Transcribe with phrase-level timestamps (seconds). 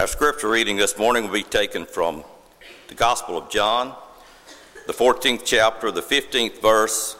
[0.00, 2.24] Our scripture reading this morning will be taken from
[2.88, 3.94] the Gospel of John,
[4.86, 7.18] the 14th chapter, the 15th verse,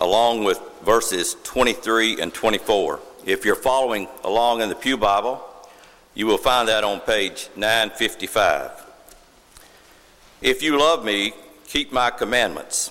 [0.00, 2.98] along with verses 23 and 24.
[3.24, 5.40] If you're following along in the Pew Bible,
[6.12, 8.84] you will find that on page 955.
[10.42, 11.34] If you love me,
[11.68, 12.90] keep my commandments.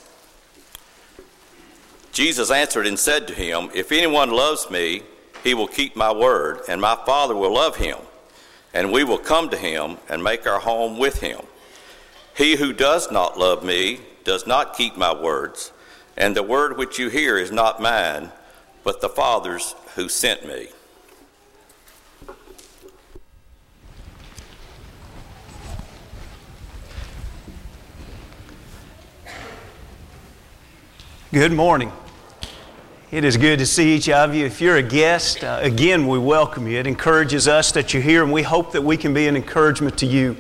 [2.14, 5.04] Jesus answered and said to him, If anyone loves me,
[5.44, 7.98] he will keep my word, and my Father will love him,
[8.76, 11.40] and we will come to him and make our home with him.
[12.36, 15.72] He who does not love me does not keep my words,
[16.18, 18.32] and the word which you hear is not mine,
[18.84, 20.68] but the Father's who sent me.
[31.32, 31.92] Good morning.
[33.16, 34.46] It is good to see each of you.
[34.46, 36.80] If you're a guest, uh, again, we welcome you.
[36.80, 39.98] It encourages us that you're here, and we hope that we can be an encouragement
[40.00, 40.36] to you.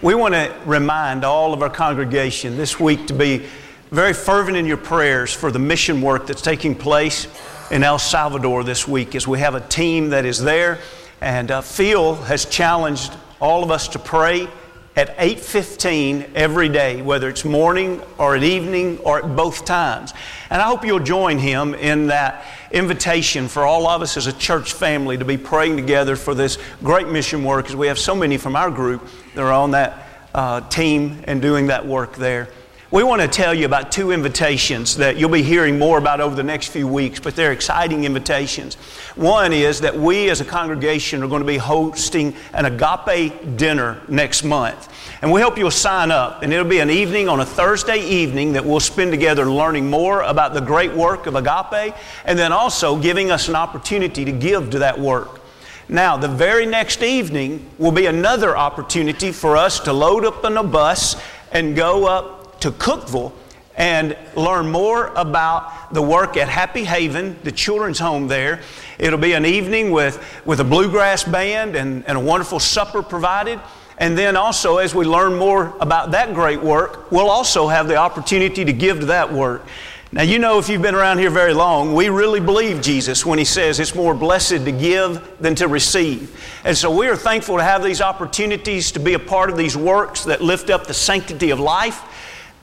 [0.00, 3.44] We want to remind all of our congregation this week to be
[3.90, 7.26] very fervent in your prayers for the mission work that's taking place
[7.70, 10.78] in El Salvador this week as we have a team that is there.
[11.20, 14.48] And uh, Phil has challenged all of us to pray
[14.96, 20.14] at 8:15 every day, whether it's morning or at evening or at both times.
[20.50, 24.32] And I hope you'll join him in that invitation for all of us as a
[24.32, 28.14] church family to be praying together for this great mission work, as we have so
[28.14, 32.48] many from our group that are on that uh, team and doing that work there.
[32.94, 36.36] We want to tell you about two invitations that you'll be hearing more about over
[36.36, 38.76] the next few weeks, but they're exciting invitations.
[39.16, 44.00] One is that we as a congregation are going to be hosting an agape dinner
[44.06, 44.88] next month.
[45.22, 46.44] And we hope you'll sign up.
[46.44, 50.22] And it'll be an evening on a Thursday evening that we'll spend together learning more
[50.22, 54.70] about the great work of agape and then also giving us an opportunity to give
[54.70, 55.40] to that work.
[55.88, 60.56] Now, the very next evening will be another opportunity for us to load up on
[60.56, 61.16] a bus
[61.50, 62.33] and go up
[62.64, 63.30] to Cookeville
[63.76, 68.62] and learn more about the work at Happy Haven, the children's home there.
[68.98, 73.60] It'll be an evening with, with a bluegrass band and, and a wonderful supper provided.
[73.98, 77.96] And then also, as we learn more about that great work, we'll also have the
[77.96, 79.66] opportunity to give to that work.
[80.10, 83.38] Now, you know, if you've been around here very long, we really believe Jesus when
[83.38, 86.40] he says it's more blessed to give than to receive.
[86.64, 89.76] And so we are thankful to have these opportunities to be a part of these
[89.76, 92.00] works that lift up the sanctity of life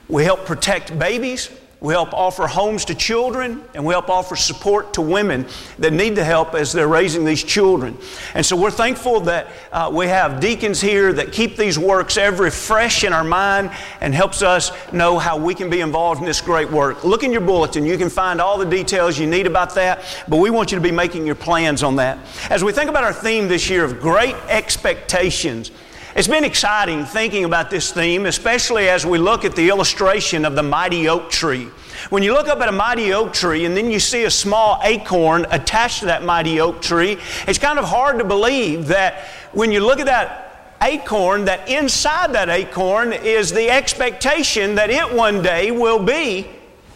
[0.08, 1.50] we help protect babies.
[1.82, 5.46] We help offer homes to children, and we help offer support to women
[5.80, 7.98] that need the help as they're raising these children.
[8.34, 12.48] And so we're thankful that uh, we have deacons here that keep these works ever
[12.52, 16.40] fresh in our mind and helps us know how we can be involved in this
[16.40, 17.02] great work.
[17.02, 17.84] Look in your bulletin.
[17.84, 20.82] You can find all the details you need about that, but we want you to
[20.82, 22.16] be making your plans on that.
[22.48, 25.72] As we think about our theme this year of great expectations,
[26.14, 30.54] it's been exciting thinking about this theme, especially as we look at the illustration of
[30.54, 31.68] the mighty oak tree.
[32.10, 34.78] When you look up at a mighty oak tree and then you see a small
[34.82, 39.72] acorn attached to that mighty oak tree, it's kind of hard to believe that when
[39.72, 45.42] you look at that acorn, that inside that acorn is the expectation that it one
[45.42, 46.46] day will be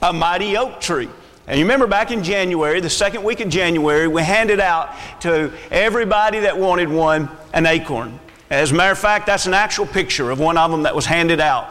[0.02, 1.08] a mighty oak tree.
[1.46, 5.52] And you remember back in January, the second week of January, we handed out to
[5.70, 8.18] everybody that wanted one an acorn.
[8.50, 11.06] As a matter of fact, that's an actual picture of one of them that was
[11.06, 11.68] handed out.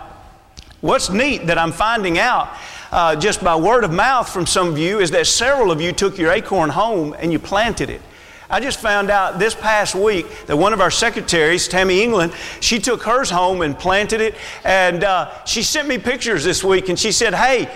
[0.82, 2.50] What's neat that I'm finding out
[2.92, 5.92] uh, just by word of mouth from some of you is that several of you
[5.92, 8.02] took your acorn home and you planted it.
[8.50, 12.78] I just found out this past week that one of our secretaries, Tammy England, she
[12.80, 14.36] took hers home and planted it.
[14.64, 17.74] And uh, she sent me pictures this week and she said, Hey,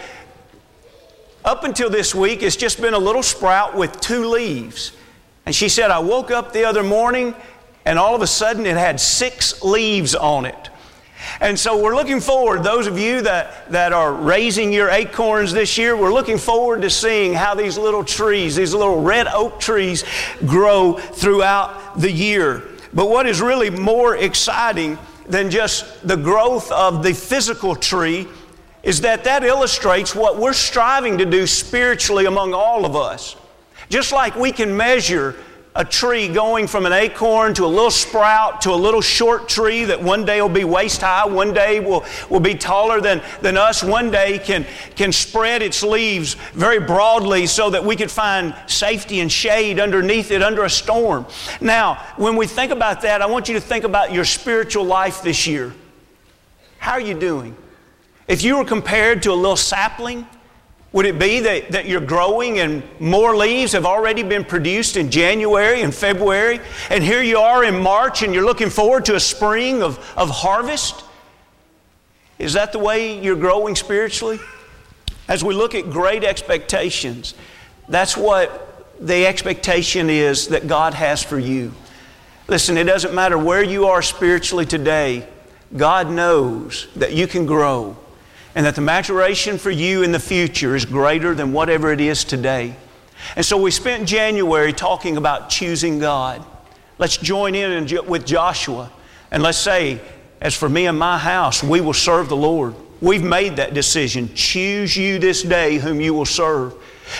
[1.43, 4.91] up until this week, it's just been a little sprout with two leaves.
[5.45, 7.33] And she said, I woke up the other morning
[7.85, 10.69] and all of a sudden it had six leaves on it.
[11.41, 15.77] And so we're looking forward, those of you that, that are raising your acorns this
[15.77, 20.03] year, we're looking forward to seeing how these little trees, these little red oak trees,
[20.45, 22.63] grow throughout the year.
[22.93, 24.97] But what is really more exciting
[25.27, 28.27] than just the growth of the physical tree
[28.81, 33.35] is that that illustrates what we're striving to do spiritually among all of us.
[33.89, 35.35] Just like we can measure
[35.75, 39.85] a tree going from an acorn to a little sprout to a little short tree
[39.85, 43.55] that one day will be waist high, one day will, will be taller than, than
[43.55, 48.55] us, one day can, can spread its leaves very broadly so that we could find
[48.65, 51.25] safety and shade underneath it under a storm.
[51.61, 55.21] Now, when we think about that, I want you to think about your spiritual life
[55.21, 55.73] this year.
[56.79, 57.55] How are you doing?
[58.27, 60.27] If you were compared to a little sapling,
[60.91, 65.11] Would it be that, that you're growing and more leaves have already been produced in
[65.11, 66.59] January and February,
[66.89, 70.29] and here you are in March and you're looking forward to a spring of, of
[70.31, 71.03] harvest?
[72.39, 74.39] Is that the way you're growing spiritually?
[75.27, 77.35] As we look at great expectations,
[77.87, 81.71] that's what the expectation is that God has for you.
[82.47, 85.27] Listen, it doesn't matter where you are spiritually today,
[85.77, 87.95] God knows that you can grow
[88.55, 92.23] and that the maturation for you in the future is greater than whatever it is
[92.23, 92.75] today.
[93.35, 96.43] And so we spent January talking about choosing God.
[96.97, 98.91] Let's join in with Joshua
[99.31, 100.01] and let's say,
[100.41, 102.73] as for me and my house, we will serve the Lord.
[103.01, 104.33] We've made that decision.
[104.33, 106.73] Choose you this day whom you will serve.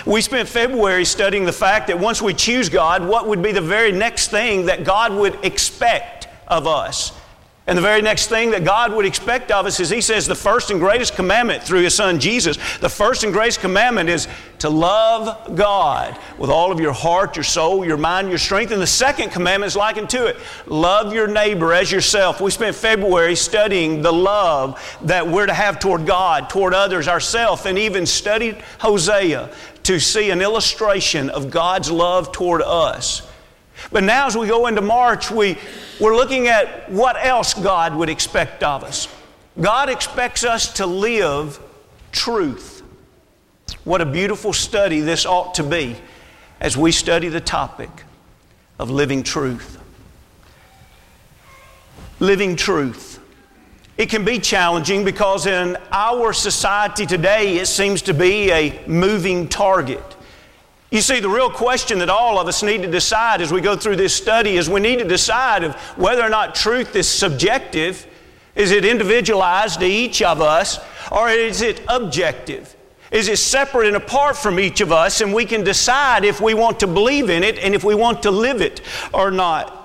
[0.05, 3.61] We spent February studying the fact that once we choose God, what would be the
[3.61, 7.18] very next thing that God would expect of us?
[7.69, 10.33] And the very next thing that God would expect of us is He says the
[10.33, 14.27] first and greatest commandment through His Son Jesus, the first and greatest commandment is
[14.57, 18.71] to love God with all of your heart, your soul, your mind, your strength.
[18.71, 22.41] And the second commandment is likened to it love your neighbor as yourself.
[22.41, 27.67] We spent February studying the love that we're to have toward God, toward others, ourselves,
[27.67, 29.47] and even studied Hosea
[29.83, 33.28] to see an illustration of God's love toward us.
[33.91, 35.57] But now, as we go into March, we,
[35.99, 39.07] we're looking at what else God would expect of us.
[39.59, 41.59] God expects us to live
[42.11, 42.83] truth.
[43.83, 45.95] What a beautiful study this ought to be
[46.59, 47.89] as we study the topic
[48.77, 49.77] of living truth.
[52.19, 53.19] Living truth.
[53.97, 59.47] It can be challenging because in our society today, it seems to be a moving
[59.49, 60.15] target.
[60.91, 63.75] You see, the real question that all of us need to decide as we go
[63.75, 68.07] through this study is we need to decide of whether or not truth is subjective,
[68.55, 70.79] is it individualized to each of us,
[71.11, 72.75] or is it objective?
[73.11, 76.55] Is it separate and apart from each of us, and we can decide if we
[76.55, 78.81] want to believe in it and if we want to live it
[79.13, 79.75] or not?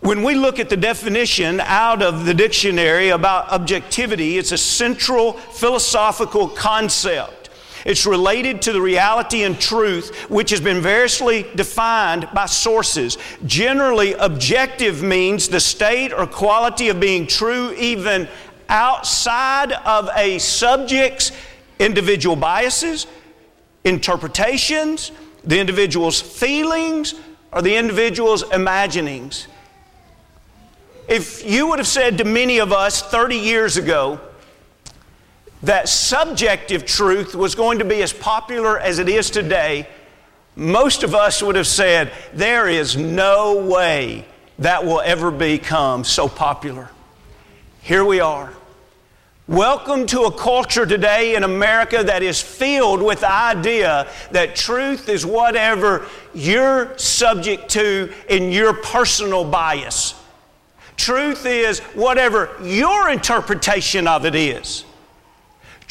[0.00, 5.34] When we look at the definition out of the dictionary about objectivity, it's a central
[5.34, 7.41] philosophical concept.
[7.84, 13.18] It's related to the reality and truth, which has been variously defined by sources.
[13.44, 18.28] Generally, objective means the state or quality of being true even
[18.68, 21.32] outside of a subject's
[21.78, 23.06] individual biases,
[23.84, 25.12] interpretations,
[25.44, 27.14] the individual's feelings,
[27.52, 29.48] or the individual's imaginings.
[31.08, 34.20] If you would have said to many of us 30 years ago,
[35.62, 39.88] that subjective truth was going to be as popular as it is today,
[40.56, 44.26] most of us would have said, There is no way
[44.58, 46.90] that will ever become so popular.
[47.80, 48.52] Here we are.
[49.48, 55.08] Welcome to a culture today in America that is filled with the idea that truth
[55.08, 60.14] is whatever you're subject to in your personal bias.
[60.96, 64.84] Truth is whatever your interpretation of it is.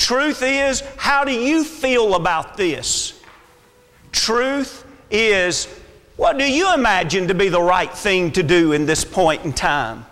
[0.01, 3.21] Truth is, how do you feel about this?
[4.11, 5.67] Truth is,
[6.15, 9.53] what do you imagine to be the right thing to do in this point in
[9.53, 10.07] time?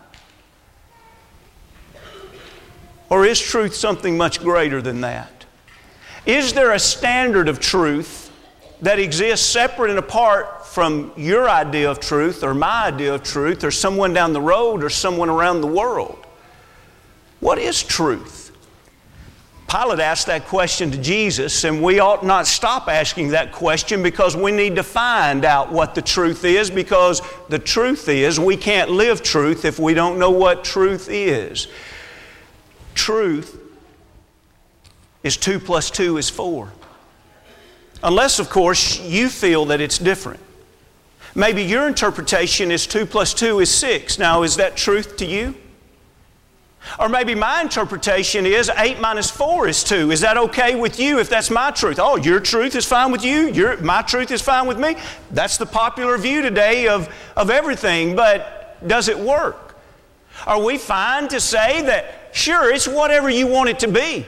[3.10, 5.46] Or is truth something much greater than that?
[6.24, 8.32] Is there a standard of truth
[8.84, 13.64] that exists separate and apart from your idea of truth or my idea of truth
[13.64, 16.28] or someone down the road or someone around the world?
[17.40, 18.39] What is truth?
[19.69, 24.35] Pilate asked that question to Jesus, and we ought not stop asking that question because
[24.35, 28.90] we need to find out what the truth is because the truth is we can't
[28.90, 31.68] live truth if we don't know what truth is.
[32.95, 33.61] Truth
[35.21, 36.73] is 2 plus 2 is 4.
[38.02, 40.40] Unless, of course, you feel that it's different.
[41.35, 44.18] Maybe your interpretation is 2 plus 2 is 6.
[44.18, 45.54] Now, is that truth to you?
[46.98, 50.12] Or maybe my interpretation is 8 minus 4 is 2.
[50.12, 52.00] Is that okay with you if that's my truth?
[52.02, 54.96] Oh, your truth is fine with you, your, my truth is fine with me.
[55.31, 59.76] That's the popular view today of, of everything, but does it work?
[60.48, 64.26] Are we fine to say that, sure, it's whatever you want it to be?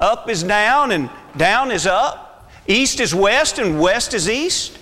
[0.00, 2.50] Up is down and down is up.
[2.66, 4.78] East is west and west is east.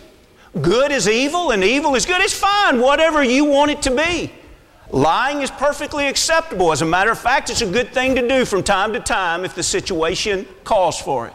[0.61, 2.21] Good is evil and evil is good.
[2.21, 4.33] It's fine, whatever you want it to be.
[4.91, 6.73] Lying is perfectly acceptable.
[6.73, 9.45] As a matter of fact, it's a good thing to do from time to time
[9.45, 11.35] if the situation calls for it.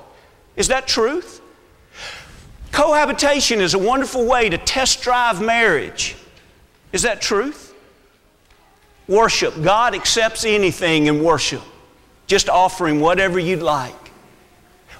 [0.56, 1.42] Is that truth?
[2.72, 6.16] Cohabitation is a wonderful way to test drive marriage.
[6.92, 7.76] Is that truth?
[9.08, 9.62] Worship.
[9.62, 11.62] God accepts anything in worship.
[12.26, 13.94] Just offer Him whatever you'd like.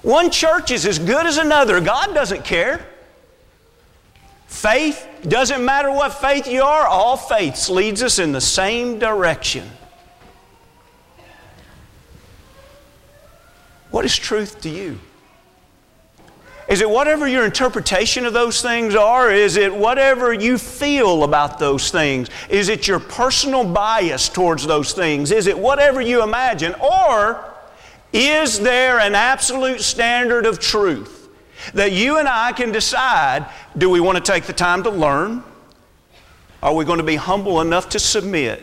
[0.02, 1.80] One church is as good as another.
[1.80, 2.86] God doesn't care.
[4.54, 9.68] Faith, doesn't matter what faith you are, all faiths leads us in the same direction.
[13.90, 15.00] What is truth to you?
[16.68, 19.30] Is it whatever your interpretation of those things are?
[19.30, 22.30] Is it whatever you feel about those things?
[22.48, 25.32] Is it your personal bias towards those things?
[25.32, 26.74] Is it whatever you imagine?
[26.76, 27.44] Or
[28.12, 31.23] is there an absolute standard of truth
[31.72, 35.42] that you and I can decide do we want to take the time to learn?
[36.62, 38.62] Are we going to be humble enough to submit?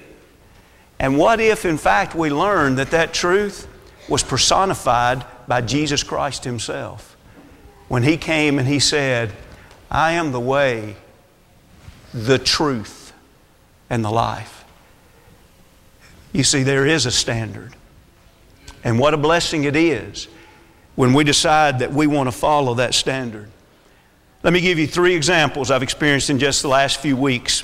[0.99, 3.67] And what if, in fact, we learn that that truth
[4.07, 7.11] was personified by Jesus Christ Himself?
[7.91, 9.33] when he came and he said,
[9.91, 10.95] I am the way,
[12.13, 13.11] the truth,
[13.89, 14.63] and the life.
[16.31, 17.75] You see, there is a standard.
[18.81, 20.29] And what a blessing it is
[20.95, 23.49] when we decide that we want to follow that standard.
[24.43, 27.63] Let me give you three examples I've experienced in just the last few weeks.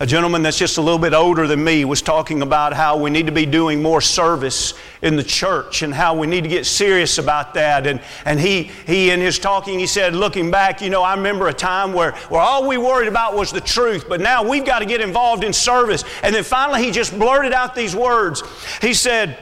[0.00, 3.10] A gentleman that's just a little bit older than me was talking about how we
[3.10, 6.66] need to be doing more service in the church and how we need to get
[6.66, 7.84] serious about that.
[7.84, 11.48] And, and he, he, in his talking, he said, looking back, you know, I remember
[11.48, 14.78] a time where, where all we worried about was the truth, but now we've got
[14.80, 16.04] to get involved in service.
[16.22, 18.44] And then finally, he just blurted out these words.
[18.80, 19.36] He said,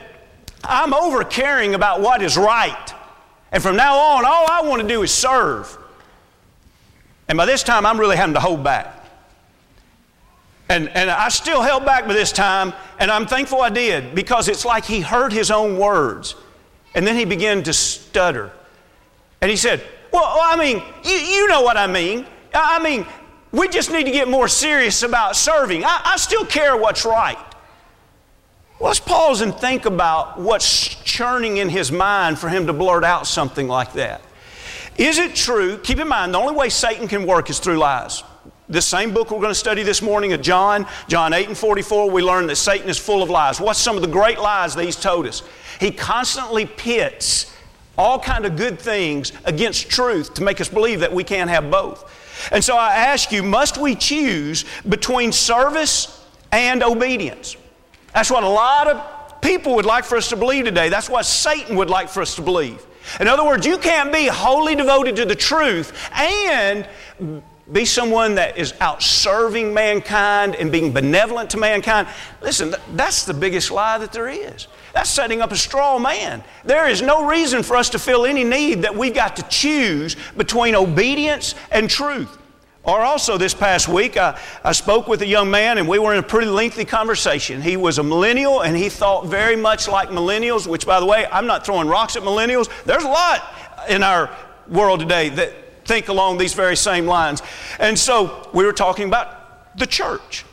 [0.65, 2.95] I'm over caring about what is right.
[3.53, 5.77] And from now on, all I want to do is serve.
[7.29, 9.05] And by this time, I'm really having to hold back.
[10.69, 14.49] And, and I still held back by this time, and I'm thankful I did because
[14.49, 16.35] it's like he heard his own words.
[16.95, 18.51] And then he began to stutter.
[19.41, 22.27] And he said, Well, I mean, you, you know what I mean.
[22.53, 23.07] I mean,
[23.53, 25.85] we just need to get more serious about serving.
[25.85, 27.39] I, I still care what's right.
[28.81, 33.27] Let's pause and think about what's churning in his mind for him to blurt out
[33.27, 34.21] something like that.
[34.99, 35.79] Is it true?
[35.79, 38.23] Keep in mind, the only way Satan can work is through lies.
[38.69, 42.11] The same book we're going to study this morning of John, John 8 and 44,
[42.11, 43.61] we learn that Satan is full of lies.
[43.61, 45.43] What's some of the great lies that he's told us?
[45.79, 47.55] He constantly pits
[47.99, 51.71] all kind of good things against truth to make us believe that we can't have
[51.71, 52.11] both.
[52.53, 57.57] And so I ask you, must we choose between service and obedience?
[58.17, 60.89] That's what a lot of people would like for us to believe today.
[60.89, 62.87] That's what Satan would like for us to believe.
[63.21, 66.89] In other words, you can't be wholly devoted to the truth and
[67.71, 72.09] be someone that is out serving mankind and being benevolent to mankind.
[72.41, 74.67] Listen, that's the biggest lie that there is.
[74.95, 76.43] That's setting up a straw man.
[76.65, 80.17] There is no reason for us to feel any need that we've got to choose
[80.39, 82.39] between obedience and truth.
[82.87, 86.13] Or also, this past week, I, I spoke with a young man and we were
[86.13, 87.61] in a pretty lengthy conversation.
[87.61, 91.27] He was a millennial and he thought very much like millennials, which, by the way,
[91.33, 92.71] I'm not throwing rocks at millennials.
[92.85, 93.53] There's a lot
[93.89, 94.31] in our
[94.69, 95.53] world today that
[95.85, 97.43] think along these very same lines.
[97.81, 100.45] And so we were talking about the church.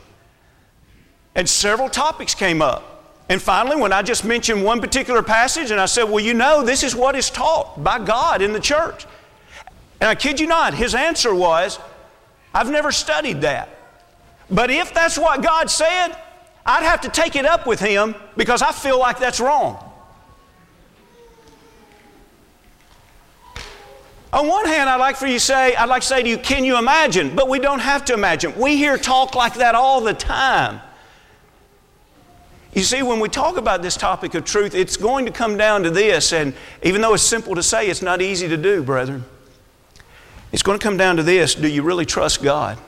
[1.36, 2.90] And several topics came up.
[3.28, 6.64] And finally, when I just mentioned one particular passage, and I said, Well, you know,
[6.64, 9.06] this is what is taught by God in the church.
[10.00, 11.78] And I kid you not, his answer was,
[12.54, 13.68] I've never studied that.
[14.50, 16.16] But if that's what God said,
[16.64, 19.90] I'd have to take it up with him because I feel like that's wrong.
[24.32, 26.38] On one hand, I'd like for you to say, I'd like to say to you,
[26.38, 27.36] can you imagine?
[27.36, 28.58] But we don't have to imagine.
[28.58, 30.80] We hear talk like that all the time.
[32.72, 35.84] You see, when we talk about this topic of truth, it's going to come down
[35.84, 39.24] to this, and even though it's simple to say, it's not easy to do, brethren.
[40.54, 42.78] It's going to come down to this do you really trust God?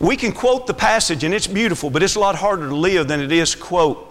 [0.00, 3.06] We can quote the passage, and it's beautiful, but it's a lot harder to live
[3.06, 4.04] than it is to quote.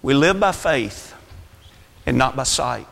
[0.00, 1.12] We live by faith
[2.06, 2.86] and not by sight.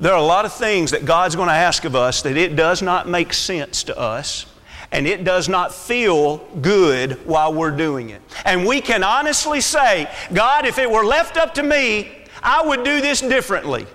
[0.00, 2.56] There are a lot of things that God's going to ask of us that it
[2.56, 4.46] does not make sense to us
[4.92, 8.22] and it does not feel good while we're doing it.
[8.46, 12.82] And we can honestly say, God, if it were left up to me, I would
[12.82, 13.86] do this differently.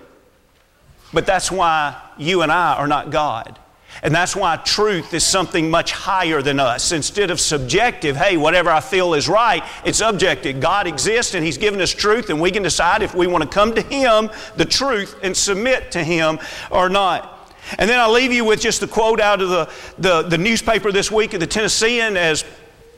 [1.12, 3.58] But that's why you and I are not God.
[4.02, 6.92] And that's why truth is something much higher than us.
[6.92, 10.60] Instead of subjective, hey, whatever I feel is right, it's objective.
[10.60, 13.50] God exists and He's given us truth, and we can decide if we want to
[13.50, 16.38] come to Him, the truth, and submit to Him
[16.70, 17.50] or not.
[17.78, 20.90] And then I'll leave you with just a quote out of the, the, the newspaper
[20.90, 22.42] this week of the Tennessean as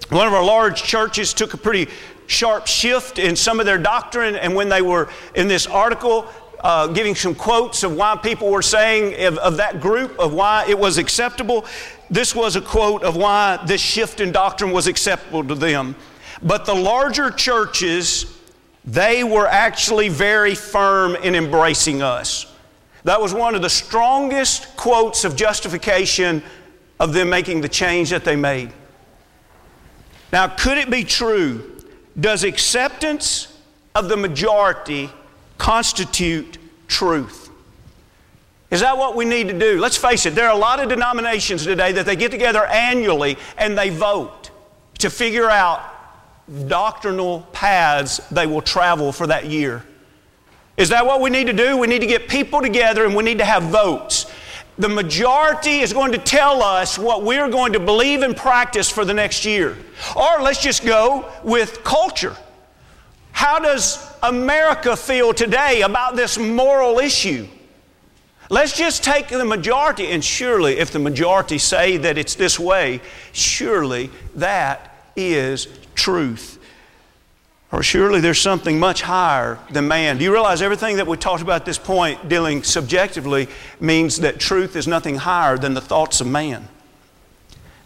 [0.09, 1.89] one of our large churches took a pretty
[2.27, 6.27] sharp shift in some of their doctrine, and when they were in this article,
[6.65, 10.65] uh, giving some quotes of why people were saying of, of that group, of why
[10.67, 11.65] it was acceptable.
[12.11, 15.95] This was a quote of why this shift in doctrine was acceptable to them.
[16.43, 18.27] But the larger churches
[18.85, 22.53] They were actually very firm in embracing us.
[23.05, 26.43] That was one of the strongest quotes of justification
[27.01, 28.73] of them making the change that they made.
[30.33, 31.83] Now, could it be true?
[32.19, 33.59] Does acceptance
[33.95, 35.11] of the majority
[35.59, 36.59] constitute
[36.89, 37.51] truth?
[38.71, 39.79] Is that what we need to do?
[39.79, 43.39] Let's face it, there are a lot of denominations today that they get together annually
[43.57, 44.51] and they vote
[44.99, 45.81] to figure out
[46.67, 49.85] doctrinal paths they will travel for that year.
[50.77, 51.77] Is that what we need to do?
[51.77, 54.27] We need to get people together and we need to have votes.
[54.77, 59.05] The majority is going to tell us what we're going to believe and practice for
[59.05, 59.77] the next year.
[60.17, 62.37] Or let's just go with culture.
[63.31, 67.47] How does America feel today about this moral issue?
[68.49, 73.03] Let's just take the majority, and surely, if the majority say that it's this way,
[73.33, 76.59] surely that is truth.
[77.71, 80.17] Or surely there's something much higher than man.
[80.17, 84.39] Do you realize everything that we talked about at this point, dealing subjectively, means that
[84.39, 86.69] truth is nothing higher than the thoughts of man?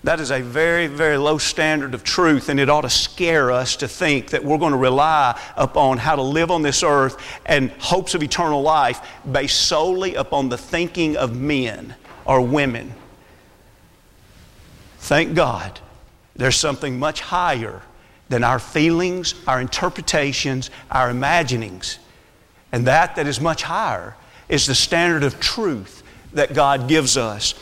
[0.08, 3.76] That is a very, very low standard of truth, and it ought to scare us
[3.76, 7.70] to think that we're going to rely upon how to live on this earth and
[7.72, 12.94] hopes of eternal life based solely upon the thinking of men or women.
[14.96, 15.78] Thank God
[16.34, 17.82] there's something much higher
[18.30, 21.98] than our feelings, our interpretations, our imaginings.
[22.72, 24.16] And that that is much higher
[24.48, 27.52] is the standard of truth that God gives us.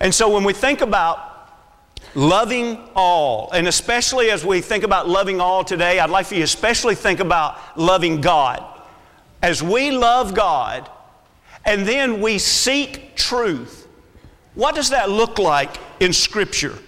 [0.00, 1.31] And so when we think about
[2.14, 6.42] loving all, and especially as we think about loving all today, I'd like for you
[6.42, 8.64] especially think about loving God.
[9.42, 10.88] As we love God
[11.64, 13.86] and then we seek truth,
[14.54, 16.78] what does that look like in Scripture?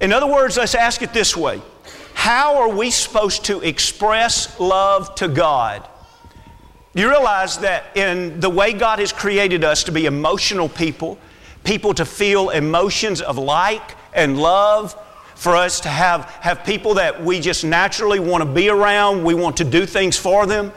[0.00, 1.62] In other words, let's ask it this way
[2.14, 5.86] how are we supposed to express love to God?
[6.94, 11.18] You realize that in the way God has created us to be emotional people,
[11.64, 14.96] people to feel emotions of like and love,
[15.34, 19.34] for us to have, have people that we just naturally want to be around, we
[19.34, 20.72] want to do things for them?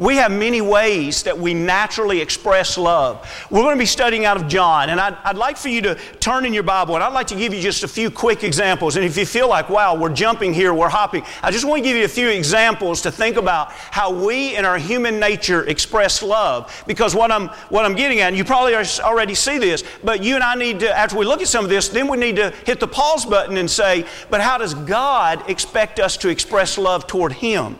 [0.00, 3.30] We have many ways that we naturally express love.
[3.50, 5.94] We're going to be studying out of John, and I'd, I'd, like for you to
[6.20, 8.96] turn in your Bible, and I'd like to give you just a few quick examples.
[8.96, 11.84] And if you feel like, wow, we're jumping here, we're hopping, I just want to
[11.86, 16.22] give you a few examples to think about how we in our human nature express
[16.22, 16.82] love.
[16.86, 20.42] Because what I'm, what I'm getting at, you probably already see this, but you and
[20.42, 22.80] I need to, after we look at some of this, then we need to hit
[22.80, 27.32] the pause button and say, but how does God expect us to express love toward
[27.32, 27.76] Him?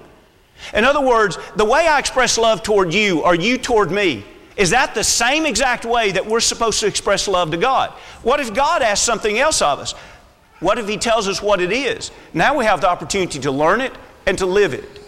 [0.74, 4.24] In other words, the way I express love toward you or you toward me,
[4.56, 7.90] is that the same exact way that we're supposed to express love to God?
[8.22, 9.92] What if God asks something else of us?
[10.60, 12.10] What if He tells us what it is?
[12.34, 13.92] Now we have the opportunity to learn it
[14.26, 14.99] and to live it.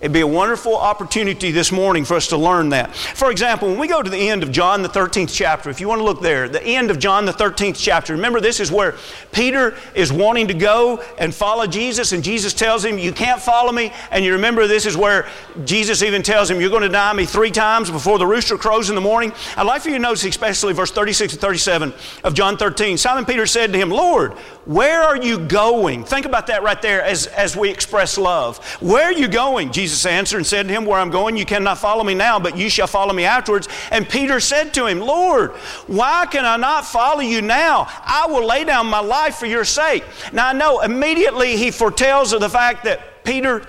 [0.00, 2.94] It'd be a wonderful opportunity this morning for us to learn that.
[2.94, 5.88] For example, when we go to the end of John, the 13th chapter, if you
[5.88, 8.94] want to look there, the end of John, the 13th chapter, remember this is where
[9.32, 13.72] Peter is wanting to go and follow Jesus, and Jesus tells him, You can't follow
[13.72, 13.92] me.
[14.12, 15.26] And you remember this is where
[15.64, 18.90] Jesus even tells him, You're going to deny me three times before the rooster crows
[18.90, 19.32] in the morning.
[19.56, 22.98] I'd like for you to notice, especially verse 36 and 37 of John 13.
[22.98, 24.34] Simon Peter said to him, Lord,
[24.68, 26.04] where are you going?
[26.04, 28.58] Think about that right there as, as we express love.
[28.82, 29.72] Where are you going?
[29.72, 32.54] Jesus answered and said to him, Where I'm going, you cannot follow me now, but
[32.54, 33.66] you shall follow me afterwards.
[33.90, 35.52] And Peter said to him, Lord,
[35.86, 37.86] why can I not follow you now?
[37.88, 40.04] I will lay down my life for your sake.
[40.34, 43.64] Now I know immediately he foretells of the fact that Peter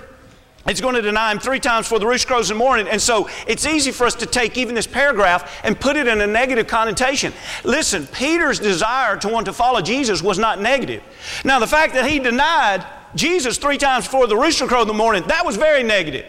[0.68, 2.86] is going to deny him three times for the rooster crows in the morning.
[2.86, 6.20] And so it's easy for us to take even this paragraph and put it in
[6.20, 7.32] a negative connotation.
[7.64, 11.02] Listen, Peter's desire to want to follow Jesus was not negative.
[11.44, 14.94] Now, the fact that he denied Jesus three times before the rooster crowed in the
[14.94, 16.26] morning, that was very negative.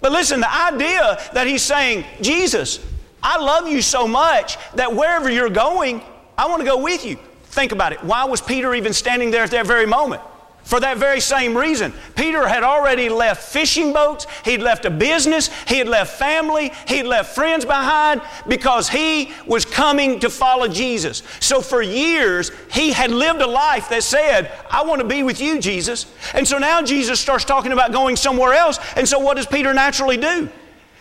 [0.00, 2.84] But listen, the idea that he's saying, Jesus,
[3.22, 6.02] I love you so much that wherever you're going,
[6.36, 7.18] I want to go with you.
[7.44, 8.02] Think about it.
[8.02, 10.22] Why was Peter even standing there at that very moment?
[10.64, 15.50] For that very same reason, Peter had already left fishing boats, he'd left a business,
[15.66, 21.24] he had left family, he'd left friends behind because he was coming to follow Jesus.
[21.40, 25.40] So for years, he had lived a life that said, I want to be with
[25.40, 26.06] you, Jesus.
[26.34, 28.78] And so now Jesus starts talking about going somewhere else.
[28.96, 30.48] And so what does Peter naturally do?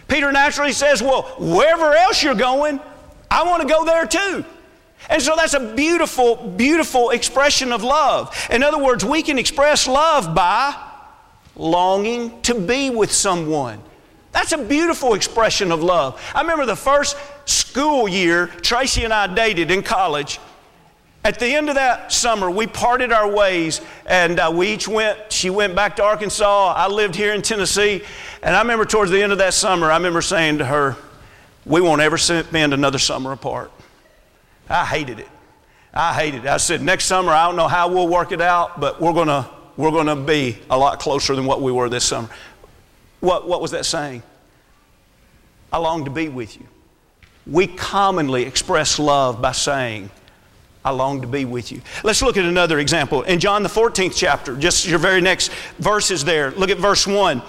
[0.08, 2.80] Peter naturally says, Well, wherever else you're going,
[3.30, 4.44] I want to go there too.
[5.08, 8.36] And so that's a beautiful, beautiful expression of love.
[8.50, 10.76] In other words, we can express love by
[11.56, 13.82] longing to be with someone.
[14.32, 16.22] That's a beautiful expression of love.
[16.36, 20.40] I remember the first school year Tracy and I dated in college.
[21.24, 25.32] At the end of that summer, we parted our ways and uh, we each went.
[25.32, 26.74] She went back to Arkansas.
[26.76, 28.04] I lived here in Tennessee.
[28.42, 30.96] And I remember towards the end of that summer, I remember saying to her,
[31.66, 33.72] We won't ever spend another summer apart.
[34.70, 35.28] I hated it.
[35.94, 36.48] I hated it.
[36.48, 39.28] I said, Next summer, I don't know how we'll work it out, but we're going
[39.28, 42.28] to we're to be a lot closer than what we were this summer.
[43.22, 44.24] What, what was that saying?
[45.72, 46.68] I long to be with you.
[47.48, 50.10] We commonly express love by saying,
[50.84, 51.82] I long to be with you.
[52.04, 53.22] Let's look at another example.
[53.22, 56.52] In John the 14th chapter, just your very next verses there.
[56.52, 57.42] Look at verse 1.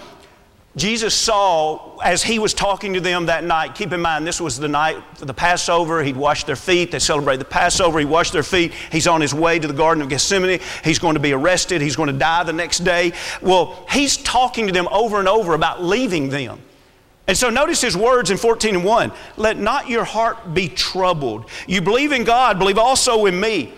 [0.76, 3.74] Jesus saw as he was talking to them that night.
[3.74, 6.02] Keep in mind, this was the night of the Passover.
[6.02, 6.92] He'd washed their feet.
[6.92, 7.98] They celebrated the Passover.
[7.98, 8.72] He washed their feet.
[8.92, 10.60] He's on his way to the Garden of Gethsemane.
[10.84, 11.80] He's going to be arrested.
[11.80, 13.12] He's going to die the next day.
[13.42, 16.60] Well, he's talking to them over and over about leaving them.
[17.26, 19.12] And so notice his words in 14 and 1.
[19.36, 21.46] Let not your heart be troubled.
[21.66, 23.72] You believe in God, believe also in me.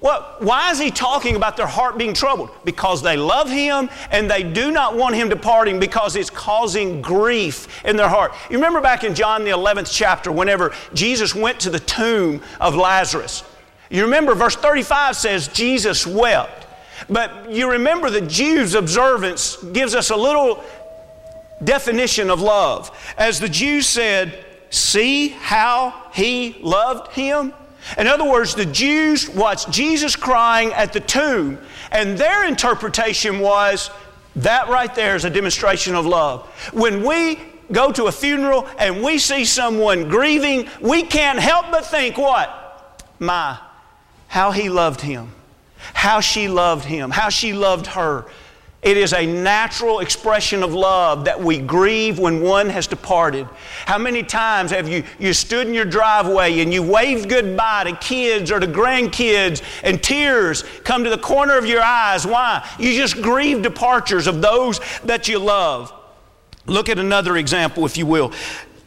[0.00, 2.50] Well, why is he talking about their heart being troubled?
[2.64, 7.82] Because they love him and they do not want him departing because it's causing grief
[7.86, 8.34] in their heart.
[8.50, 12.74] You remember back in John the 11th chapter, whenever Jesus went to the tomb of
[12.74, 13.44] Lazarus.
[13.88, 16.66] You remember verse 35 says Jesus wept.
[17.08, 20.62] But you remember the Jews' observance gives us a little
[21.62, 22.90] definition of love.
[23.16, 27.54] As the Jews said, See how he loved him?
[27.98, 31.58] In other words, the Jews watched Jesus crying at the tomb,
[31.90, 33.90] and their interpretation was
[34.36, 36.46] that right there is a demonstration of love.
[36.72, 37.38] When we
[37.70, 43.04] go to a funeral and we see someone grieving, we can't help but think, what?
[43.18, 43.58] My,
[44.28, 45.32] how he loved him,
[45.92, 48.26] how she loved him, how she loved her.
[48.84, 53.48] It is a natural expression of love that we grieve when one has departed.
[53.86, 57.96] How many times have you, you stood in your driveway and you waved goodbye to
[57.96, 62.26] kids or to grandkids and tears come to the corner of your eyes?
[62.26, 62.68] Why?
[62.78, 65.90] You just grieve departures of those that you love.
[66.66, 68.32] Look at another example, if you will.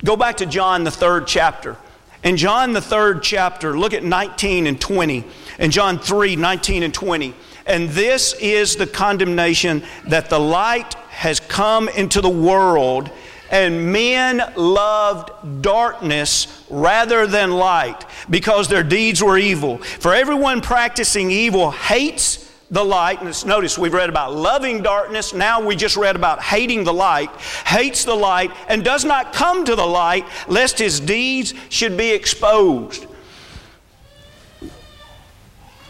[0.06, 1.76] Go back to John, the third chapter.
[2.24, 5.24] In John, the third chapter, look at 19 and 20.
[5.58, 7.34] In John 3, 19 and 20.
[7.68, 13.12] And this is the condemnation that the light has come into the world,
[13.52, 19.78] and men loved darkness rather than light because their deeds were evil.
[19.78, 23.46] For everyone practicing evil hates the light.
[23.46, 25.34] Notice we've read about loving darkness.
[25.34, 27.30] Now we just read about hating the light.
[27.66, 32.12] Hates the light and does not come to the light lest his deeds should be
[32.12, 33.08] exposed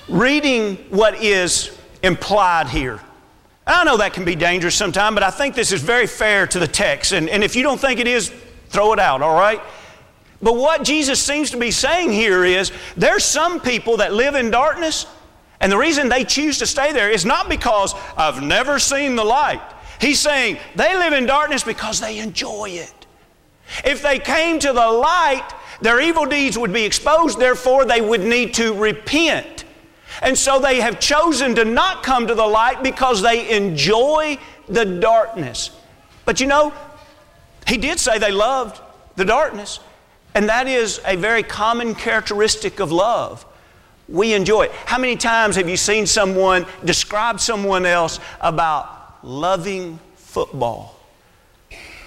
[0.08, 3.00] reading what is implied here.
[3.66, 6.60] I know that can be dangerous sometimes, but I think this is very fair to
[6.60, 7.12] the text.
[7.12, 8.32] And, and if you don't think it is,
[8.70, 9.62] throw it out, all right?
[10.42, 14.52] But what Jesus seems to be saying here is there's some people that live in
[14.52, 15.06] darkness,
[15.60, 19.26] and the reason they choose to stay there is not because I've never seen the
[19.26, 19.62] light.
[20.00, 22.94] He's saying they live in darkness because they enjoy it.
[23.84, 25.48] If they came to the light,
[25.82, 29.57] their evil deeds would be exposed, therefore, they would need to repent.
[30.22, 34.86] And so they have chosen to not come to the light because they enjoy the
[34.86, 35.72] darkness.
[36.26, 36.74] But you know,
[37.68, 38.82] he did say they loved
[39.16, 39.80] the darkness.
[40.34, 43.46] And that is a very common characteristic of love.
[44.08, 44.72] We enjoy it.
[44.72, 50.96] How many times have you seen someone describe someone else about loving football?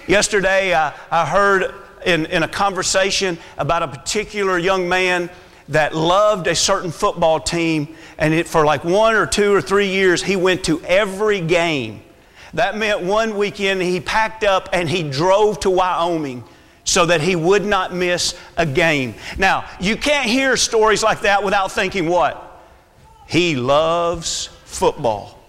[0.06, 1.74] Yesterday, I, I heard
[2.06, 5.30] in, in a conversation about a particular young man
[5.70, 9.88] that loved a certain football team, and it, for like one or two or three
[9.88, 12.02] years, he went to every game.
[12.54, 16.44] That meant one weekend he packed up and he drove to Wyoming
[16.84, 19.14] so that he would not miss a game.
[19.38, 22.62] Now, you can't hear stories like that without thinking what?
[23.28, 25.39] He loves football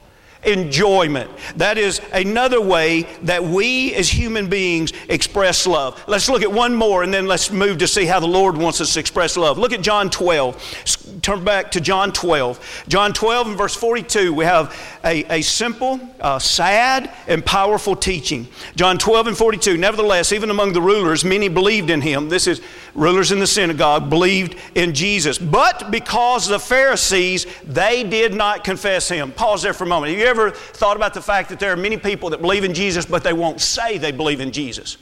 [0.43, 1.29] enjoyment.
[1.55, 6.03] That is another way that we as human beings express love.
[6.07, 8.81] Let's look at one more and then let's move to see how the Lord wants
[8.81, 9.57] us to express love.
[9.57, 11.19] Look at John 12.
[11.21, 12.85] Turn back to John 12.
[12.87, 18.47] John 12 and verse 42, we have a, a simple, uh, sad, and powerful teaching.
[18.75, 22.29] John 12 and 42, nevertheless, even among the rulers, many believed in him.
[22.29, 22.61] This is
[22.93, 25.37] rulers in the synagogue believed in Jesus.
[25.37, 29.31] But because the Pharisees, they did not confess him.
[29.31, 30.11] Pause there for a moment.
[30.11, 32.73] Have you ever thought about the fact that there are many people that believe in
[32.73, 34.97] Jesus, but they won't say they believe in Jesus?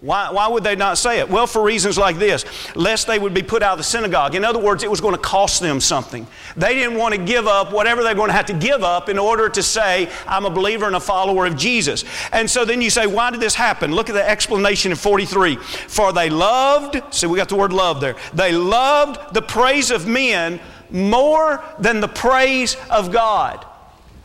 [0.00, 1.28] Why, why would they not say it?
[1.28, 4.34] Well, for reasons like this lest they would be put out of the synagogue.
[4.34, 6.26] In other words, it was going to cost them something.
[6.56, 9.18] They didn't want to give up whatever they're going to have to give up in
[9.18, 12.04] order to say, I'm a believer and a follower of Jesus.
[12.32, 13.92] And so then you say, why did this happen?
[13.92, 15.56] Look at the explanation in 43.
[15.56, 18.16] For they loved, see, we got the word love there.
[18.32, 23.66] They loved the praise of men more than the praise of God.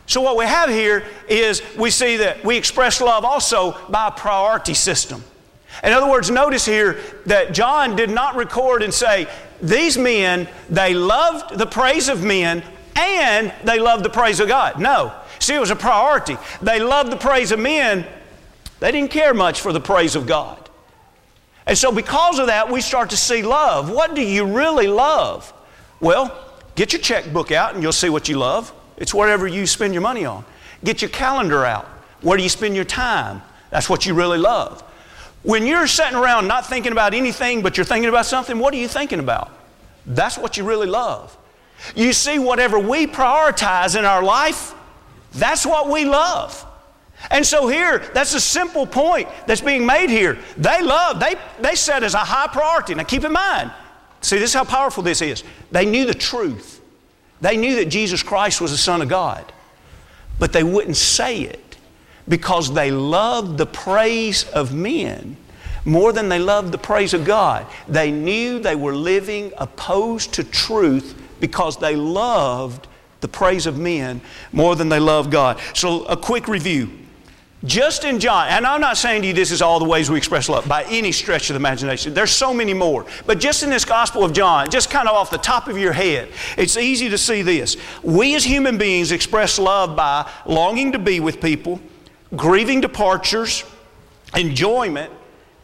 [0.06, 4.10] So, what we have here is we see that we express love also by a
[4.12, 5.22] priority system.
[5.84, 9.28] In other words, notice here that John did not record and say,
[9.60, 12.62] These men, they loved the praise of men
[12.96, 14.80] and they loved the praise of God.
[14.80, 15.12] No.
[15.38, 16.36] See, it was a priority.
[16.62, 18.06] They loved the praise of men,
[18.80, 20.66] they didn't care much for the praise of God.
[21.66, 23.90] And so, because of that, we start to see love.
[23.90, 25.52] What do you really love?
[26.00, 26.36] Well,
[26.76, 28.72] get your checkbook out and you'll see what you love.
[28.96, 30.44] It's whatever you spend your money on.
[30.84, 31.86] Get your calendar out.
[32.20, 33.42] Where do you spend your time?
[33.70, 34.84] That's what you really love.
[35.46, 38.78] When you're sitting around not thinking about anything, but you're thinking about something, what are
[38.78, 39.52] you thinking about?
[40.04, 41.36] That's what you really love.
[41.94, 44.74] You see, whatever we prioritize in our life,
[45.30, 46.66] that's what we love.
[47.30, 50.36] And so here, that's a simple point that's being made here.
[50.56, 52.96] They love, they, they set as a high priority.
[52.96, 53.70] Now keep in mind,
[54.22, 55.44] see, this is how powerful this is.
[55.70, 56.80] They knew the truth.
[57.40, 59.52] They knew that Jesus Christ was the Son of God,
[60.40, 61.62] but they wouldn't say it
[62.28, 65.36] because they loved the praise of men
[65.86, 67.66] more than they loved the praise of God.
[67.88, 72.88] They knew they were living opposed to truth because they loved
[73.20, 74.20] the praise of men
[74.52, 75.60] more than they loved God.
[75.74, 76.90] So, a quick review.
[77.64, 80.18] Just in John, and I'm not saying to you this is all the ways we
[80.18, 82.12] express love by any stretch of the imagination.
[82.12, 83.06] There's so many more.
[83.24, 85.92] But just in this Gospel of John, just kind of off the top of your
[85.92, 87.76] head, it's easy to see this.
[88.02, 91.80] We as human beings express love by longing to be with people,
[92.34, 93.64] grieving departures,
[94.34, 95.12] enjoyment,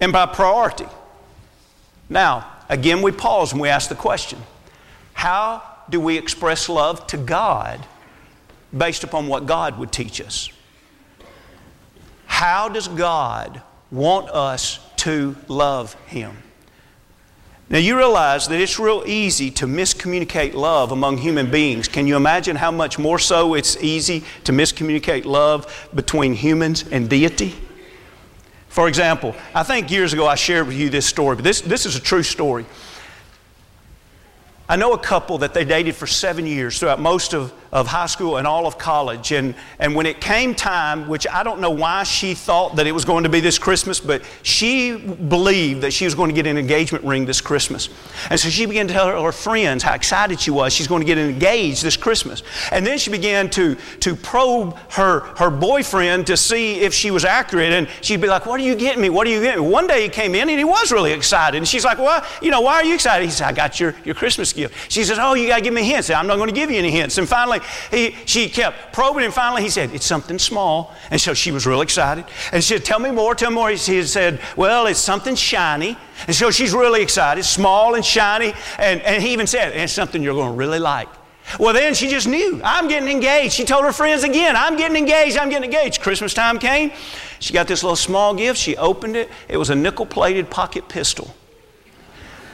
[0.01, 0.87] and by priority.
[2.09, 4.39] Now, again, we pause and we ask the question
[5.13, 7.85] how do we express love to God
[8.77, 10.51] based upon what God would teach us?
[12.27, 16.37] How does God want us to love Him?
[17.73, 21.89] Now, you realize that it's real easy to miscommunicate love among human beings.
[21.89, 27.09] Can you imagine how much more so it's easy to miscommunicate love between humans and
[27.09, 27.55] deity?
[28.69, 31.87] For example, I think years ago I shared with you this story, but this, this
[31.87, 32.67] is a true story.
[34.69, 38.07] I know a couple that they dated for seven years throughout most of, of high
[38.07, 39.33] school and all of college.
[39.33, 42.93] And, and when it came time, which I don't know why she thought that it
[42.93, 46.47] was going to be this Christmas, but she believed that she was going to get
[46.47, 47.89] an engagement ring this Christmas.
[48.29, 50.75] And so she began to tell her, friends how excited she was.
[50.75, 52.43] She's going to get engaged this Christmas.
[52.71, 57.25] And then she began to, to probe her, her boyfriend to see if she was
[57.25, 57.73] accurate.
[57.73, 59.09] And she'd be like, What are you getting me?
[59.09, 59.71] What are you getting me?
[59.71, 61.57] One day he came in and he was really excited.
[61.57, 63.25] And she's like, Well, you know, why are you excited?
[63.25, 64.93] He said, I got your, your Christmas gift.
[64.93, 66.11] She says, Oh, you got to give me hints.
[66.11, 67.17] I'm not going to give you any hints.
[67.17, 70.95] And finally, he, she kept probing, and finally he said, It's something small.
[71.11, 72.25] And so she was real excited.
[72.53, 73.71] And she said, Tell me more, tell me more.
[73.71, 75.97] He said, Well, it's something shiny.
[76.27, 78.53] And so she's really excited, small and shiny.
[78.79, 81.09] And, and he even said, It's something you're going to really like.
[81.59, 83.53] Well, then she just knew, I'm getting engaged.
[83.53, 86.01] She told her friends again, I'm getting engaged, I'm getting engaged.
[86.01, 86.93] Christmas time came.
[87.41, 88.59] She got this little small gift.
[88.59, 89.29] She opened it.
[89.49, 91.35] It was a nickel plated pocket pistol.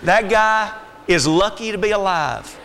[0.03, 0.73] That guy
[1.07, 2.59] is lucky to be alive.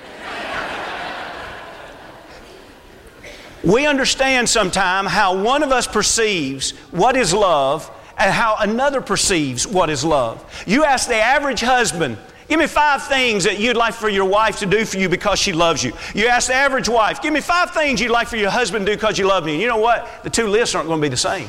[3.63, 9.65] We understand sometimes how one of us perceives what is love and how another perceives
[9.65, 10.43] what is love.
[10.67, 12.17] You ask the average husband,
[12.49, 15.39] Give me five things that you'd like for your wife to do for you because
[15.39, 15.93] she loves you.
[16.13, 18.91] You ask the average wife, give me five things you'd like for your husband to
[18.91, 19.54] do because you love me.
[19.54, 20.23] And you know what?
[20.23, 21.47] The two lists aren't going to be the same.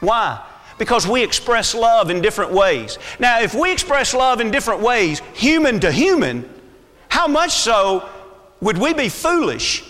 [0.00, 0.44] Why?
[0.78, 2.98] Because we express love in different ways.
[3.20, 6.48] Now, if we express love in different ways, human to human,
[7.08, 8.08] how much so
[8.60, 9.84] would we be foolish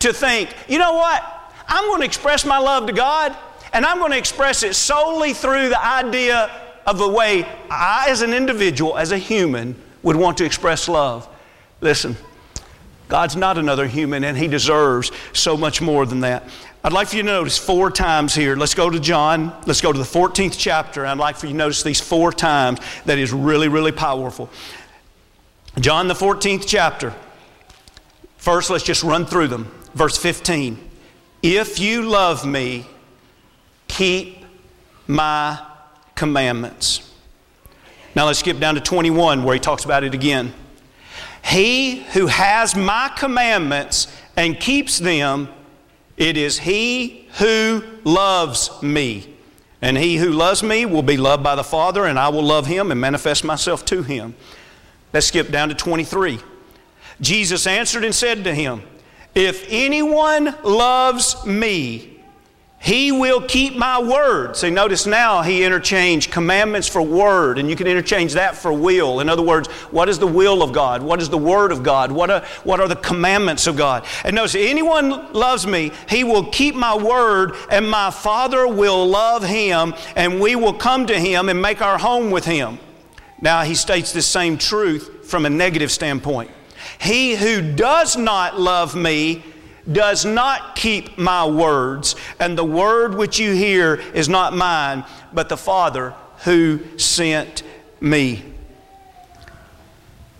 [0.00, 1.22] to think, you know what?
[1.68, 3.36] I'm going to express my love to God,
[3.72, 6.50] and I'm going to express it solely through the idea
[6.86, 11.28] of the way I, as an individual, as a human, would want to express love.
[11.80, 12.16] Listen,
[13.08, 16.48] God's not another human, and He deserves so much more than that.
[16.82, 18.56] I'd like for you to notice four times here.
[18.56, 19.54] Let's go to John.
[19.66, 21.04] Let's go to the 14th chapter.
[21.04, 24.48] I'd like for you to notice these four times that is really, really powerful.
[25.78, 27.14] John, the 14th chapter.
[28.38, 29.70] First, let's just run through them.
[29.94, 30.78] Verse 15
[31.42, 32.86] If you love me,
[33.88, 34.44] keep
[35.06, 35.60] my
[36.14, 37.06] commandments.
[38.14, 40.52] Now let's skip down to 21 where he talks about it again.
[41.44, 45.48] He who has my commandments and keeps them,
[46.16, 49.34] it is he who loves me.
[49.82, 52.66] And he who loves me will be loved by the Father, and I will love
[52.66, 54.34] him and manifest myself to him.
[55.12, 56.38] Let's skip down to 23.
[57.20, 58.82] Jesus answered and said to him,
[59.34, 62.20] If anyone loves me,
[62.82, 64.56] He will keep my word.
[64.56, 69.20] See, notice now he interchanged commandments for word, and you can interchange that for will.
[69.20, 71.02] In other words, what is the will of God?
[71.02, 72.10] What is the word of God?
[72.10, 74.06] What are, what are the commandments of God?
[74.24, 79.44] And notice, anyone loves me, he will keep my word, and my Father will love
[79.44, 82.78] him, and we will come to him and make our home with him.
[83.42, 86.50] Now he states this same truth from a negative standpoint.
[87.00, 89.42] He who does not love me
[89.90, 95.48] does not keep my words, and the word which you hear is not mine, but
[95.48, 97.62] the Father who sent
[98.00, 98.44] me.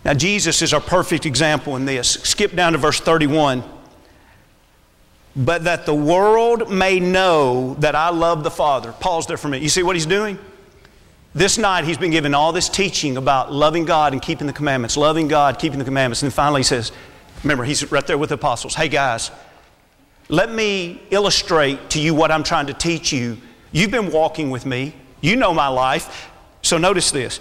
[0.05, 2.09] Now, Jesus is our perfect example in this.
[2.09, 3.63] Skip down to verse 31.
[5.35, 8.91] But that the world may know that I love the Father.
[8.91, 9.63] Pause there for a minute.
[9.63, 10.37] You see what he's doing?
[11.33, 14.97] This night, he's been given all this teaching about loving God and keeping the commandments,
[14.97, 16.21] loving God, keeping the commandments.
[16.21, 16.91] And then finally, he says,
[17.43, 18.75] Remember, he's right there with the apostles.
[18.75, 19.31] Hey, guys,
[20.27, 23.37] let me illustrate to you what I'm trying to teach you.
[23.71, 26.29] You've been walking with me, you know my life.
[26.61, 27.39] So notice this.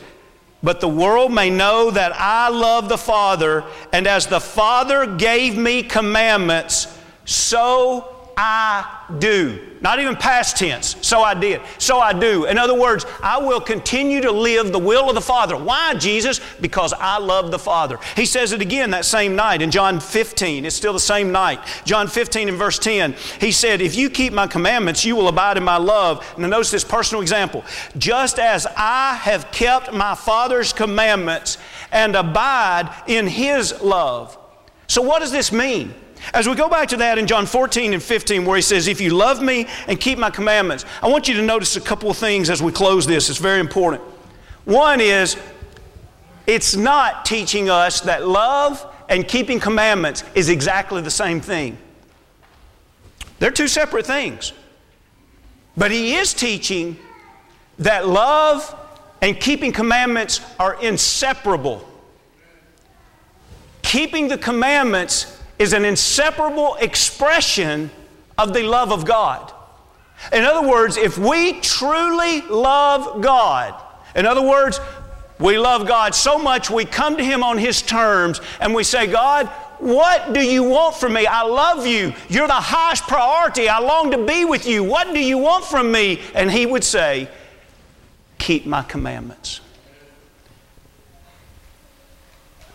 [0.62, 5.56] But the world may know that I love the Father, and as the Father gave
[5.56, 6.86] me commandments,
[7.24, 9.60] so I do.
[9.82, 10.96] Not even past tense.
[11.02, 11.60] So I did.
[11.76, 12.46] So I do.
[12.46, 15.58] In other words, I will continue to live the will of the Father.
[15.58, 16.40] Why, Jesus?
[16.58, 17.98] Because I love the Father.
[18.16, 20.64] He says it again that same night in John 15.
[20.64, 21.60] It's still the same night.
[21.84, 23.14] John 15 and verse 10.
[23.40, 26.26] He said, If you keep my commandments, you will abide in my love.
[26.38, 27.62] Now, notice this personal example.
[27.98, 31.58] Just as I have kept my Father's commandments
[31.92, 34.38] and abide in his love.
[34.86, 35.94] So, what does this mean?
[36.34, 39.00] As we go back to that in John 14 and 15, where he says, If
[39.00, 42.16] you love me and keep my commandments, I want you to notice a couple of
[42.16, 43.30] things as we close this.
[43.30, 44.02] It's very important.
[44.64, 45.36] One is,
[46.46, 51.78] it's not teaching us that love and keeping commandments is exactly the same thing.
[53.38, 54.52] They're two separate things.
[55.76, 56.98] But he is teaching
[57.78, 58.76] that love
[59.22, 61.86] and keeping commandments are inseparable.
[63.82, 67.90] Keeping the commandments is an inseparable expression
[68.38, 69.52] of the love of God.
[70.32, 73.78] In other words, if we truly love God,
[74.14, 74.80] in other words,
[75.38, 79.06] we love God so much we come to Him on His terms and we say,
[79.06, 81.26] God, what do you want from me?
[81.26, 82.14] I love you.
[82.30, 83.68] You're the highest priority.
[83.68, 84.82] I long to be with you.
[84.82, 86.22] What do you want from me?
[86.34, 87.28] And He would say,
[88.38, 89.60] Keep my commandments.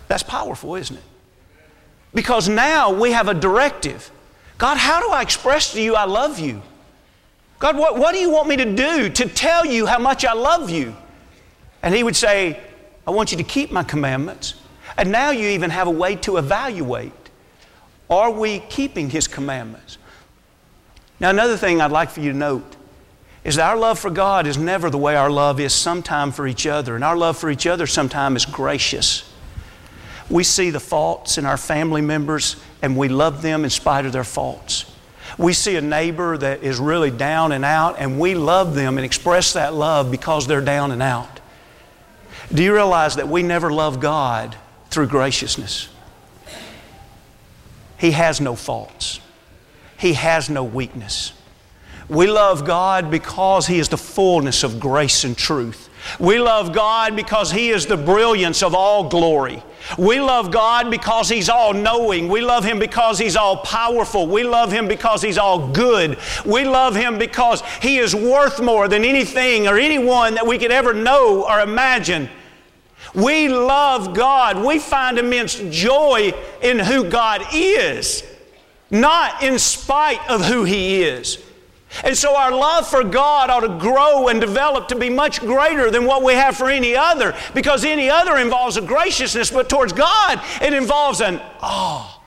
[0.08, 1.04] That's powerful, isn't it?
[2.16, 4.10] Because now we have a directive.
[4.58, 6.62] God, how do I express to you I love you?
[7.60, 10.34] God, what, what do you want me to do to tell you how much I
[10.34, 10.96] love you?
[11.84, 12.60] And He would say,
[13.06, 14.56] I want you to keep my commandments.
[14.98, 17.12] And now you even have a way to evaluate
[18.10, 19.98] are we keeping His commandments?
[21.20, 22.76] Now, another thing I'd like for you to note
[23.44, 26.48] is that our love for God is never the way our love is sometime for
[26.48, 26.96] each other.
[26.96, 29.32] And our love for each other sometimes is gracious.
[30.30, 34.12] We see the faults in our family members and we love them in spite of
[34.12, 34.92] their faults.
[35.38, 39.06] We see a neighbor that is really down and out and we love them and
[39.06, 41.40] express that love because they're down and out.
[42.54, 44.56] Do you realize that we never love God
[44.90, 45.90] through graciousness?
[47.98, 49.20] He has no faults.
[49.98, 51.34] He has no weakness.
[52.08, 55.90] We love God because He is the fullness of grace and truth.
[56.20, 59.64] We love God because He is the brilliance of all glory.
[59.98, 62.28] We love God because He's all knowing.
[62.28, 64.28] We love Him because He's all powerful.
[64.28, 66.18] We love Him because He's all good.
[66.46, 70.72] We love Him because He is worth more than anything or anyone that we could
[70.72, 72.30] ever know or imagine.
[73.14, 74.64] We love God.
[74.66, 78.24] We find immense joy in who God is,
[78.90, 81.45] not in spite of who He is.
[82.04, 85.90] And so our love for God ought to grow and develop to be much greater
[85.90, 89.94] than what we have for any other because any other involves a graciousness, but towards
[89.94, 92.22] God it involves an awe.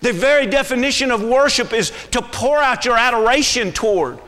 [0.00, 4.18] The very definition of worship is to pour out your adoration toward.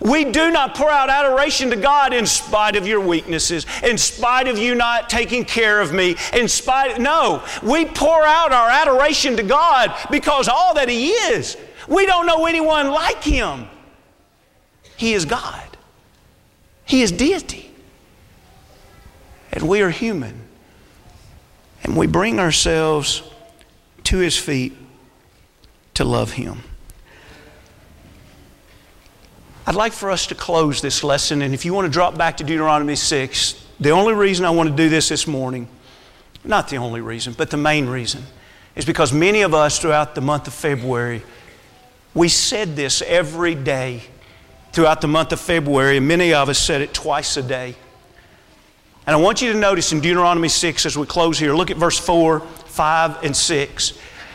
[0.00, 4.48] We do not pour out adoration to God in spite of your weaknesses, in spite
[4.48, 7.42] of you not taking care of me, in spite, no.
[7.62, 11.56] We pour out our adoration to God because all that He is.
[11.88, 13.66] We don't know anyone like Him.
[15.00, 15.78] He is God,
[16.84, 17.70] He is deity.
[19.50, 20.42] And we are human.
[21.82, 23.22] And we bring ourselves
[24.04, 24.74] to His feet
[25.94, 26.58] to love Him.
[29.66, 32.36] I'd like for us to close this lesson, and if you want to drop back
[32.36, 35.66] to Deuteronomy 6, the only reason I want to do this this morning,
[36.44, 38.22] not the only reason, but the main reason,
[38.76, 41.22] is because many of us throughout the month of February
[42.12, 44.02] We said this every day
[44.72, 47.74] throughout the month of February, and many of us said it twice a day.
[49.06, 51.76] And I want you to notice in Deuteronomy 6 as we close here, look at
[51.76, 53.92] verse 4, 5, and 6.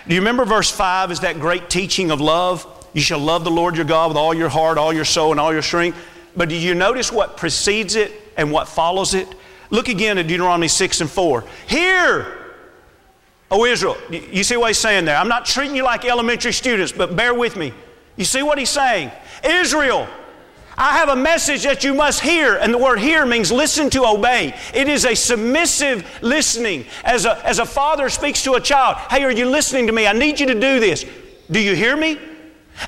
[0.07, 2.67] Do you remember verse 5 is that great teaching of love?
[2.93, 5.39] You shall love the Lord your God with all your heart, all your soul, and
[5.39, 5.97] all your strength.
[6.35, 9.27] But do you notice what precedes it and what follows it?
[9.69, 11.43] Look again at Deuteronomy 6 and 4.
[11.67, 12.45] Hear,
[13.51, 13.97] O Israel.
[14.09, 15.17] You see what he's saying there?
[15.17, 17.73] I'm not treating you like elementary students, but bear with me.
[18.15, 19.11] You see what he's saying?
[19.43, 20.07] Israel,
[20.77, 24.05] I have a message that you must hear, and the word hear means listen to
[24.05, 24.53] obey.
[24.73, 26.85] It is a submissive listening.
[27.03, 30.05] As a, as a father speaks to a child, hey, are you listening to me?
[30.05, 31.05] I need you to do this.
[31.49, 32.19] Do you hear me?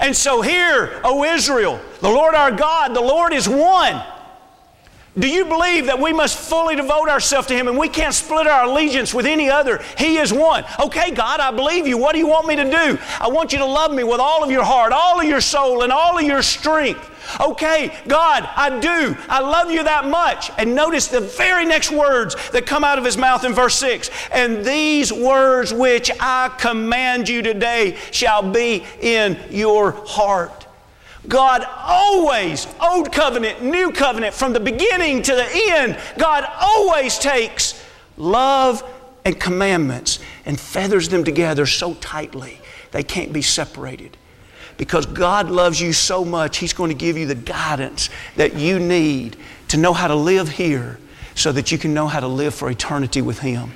[0.02, 4.04] And so, hear, O Israel, the Lord our God, the Lord is one.
[5.18, 8.46] Do you believe that we must fully devote ourselves to Him and we can't split
[8.46, 9.82] our allegiance with any other?
[9.98, 10.64] He is one.
[10.80, 11.98] Okay, God, I believe you.
[11.98, 13.00] What do you want me to do?
[13.20, 15.82] I want you to love me with all of your heart, all of your soul,
[15.82, 17.10] and all of your strength.
[17.42, 19.18] Okay, God, I do.
[19.28, 20.52] I love you that much.
[20.58, 24.12] And notice the very next words that come out of his mouth in verse 6
[24.32, 30.67] And these words which I command you today shall be in your heart.
[31.28, 37.84] God always, Old Covenant, New Covenant, from the beginning to the end, God always takes
[38.16, 38.84] love
[39.26, 42.60] and commandments and feathers them together so tightly
[42.92, 44.16] they can't be separated.
[44.78, 48.80] Because God loves you so much, He's going to give you the guidance that you
[48.80, 49.36] need
[49.70, 51.00] to know how to live here
[51.36, 53.72] so that you can know how to live for eternity with Him.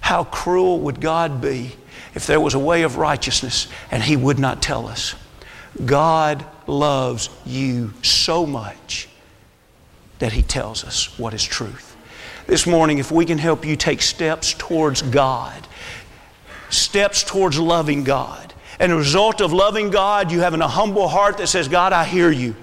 [0.00, 1.76] How cruel would God be
[2.14, 5.14] if there was a way of righteousness and He would not tell us?
[5.84, 9.08] God loves you so much
[10.18, 11.96] that He tells us what is truth.
[12.46, 15.66] This morning, if we can help you take steps towards God,
[16.68, 21.38] steps towards loving God, and a result of loving God, you having a humble heart
[21.38, 22.56] that says, God, I hear you.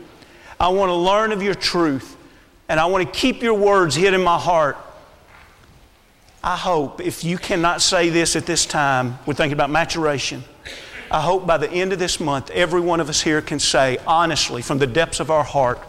[0.59, 2.17] I want to learn of your truth,
[2.67, 4.77] and I want to keep your words hid in my heart.
[6.43, 10.43] I hope if you cannot say this at this time, we're thinking about maturation.
[11.09, 13.97] I hope by the end of this month, every one of us here can say
[14.05, 15.79] honestly, from the depths of our heart,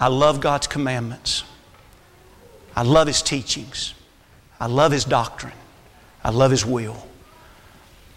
[0.00, 1.44] I love God's commandments.
[2.74, 3.94] I love His teachings.
[4.60, 5.54] I love His doctrine.
[6.24, 7.06] I love His will.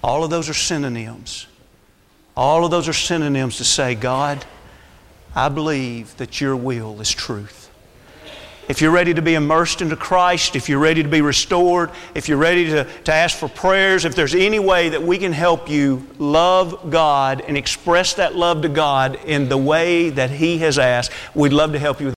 [0.04, 1.48] All of those are synonyms.
[2.36, 4.46] All of those are synonyms to say, God,
[5.36, 7.69] I believe that your will is truth.
[8.70, 12.30] If you're ready to be immersed into Christ, if you're ready to be restored, if
[12.30, 15.68] you're ready to, to ask for prayers, if there's any way that we can help
[15.68, 20.78] you love God and express that love to God in the way that He has
[20.78, 22.08] asked, we'd love to help you.